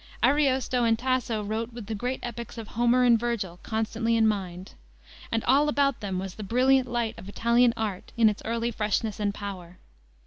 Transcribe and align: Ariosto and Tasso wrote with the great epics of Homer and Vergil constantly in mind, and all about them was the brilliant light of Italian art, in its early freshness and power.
Ariosto 0.23 0.83
and 0.83 0.97
Tasso 0.97 1.43
wrote 1.43 1.71
with 1.73 1.85
the 1.85 1.93
great 1.93 2.19
epics 2.23 2.57
of 2.57 2.69
Homer 2.69 3.03
and 3.03 3.19
Vergil 3.19 3.59
constantly 3.61 4.15
in 4.17 4.27
mind, 4.27 4.73
and 5.31 5.43
all 5.43 5.69
about 5.69 5.99
them 5.99 6.17
was 6.17 6.33
the 6.33 6.43
brilliant 6.43 6.87
light 6.87 7.13
of 7.19 7.29
Italian 7.29 7.71
art, 7.77 8.11
in 8.17 8.27
its 8.27 8.41
early 8.43 8.71
freshness 8.71 9.19
and 9.19 9.31
power. 9.31 9.77